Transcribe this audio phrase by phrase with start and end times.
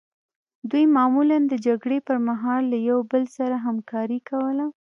[0.69, 4.65] دوی معمولا د جګړې پرمهال له یو بل سره همکاري کوله